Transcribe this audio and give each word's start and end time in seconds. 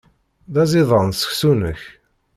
D 0.53 0.55
aẓidan 0.63 1.09
seksu-nnek. 1.13 1.81